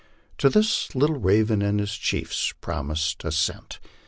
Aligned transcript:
To 0.39 0.49
this 0.49 0.95
Little 0.95 1.17
Raven 1.19 1.61
and 1.61 1.79
his 1.79 1.95
chiefs 1.95 2.53
promised 2.59 3.23
assent. 3.23 3.77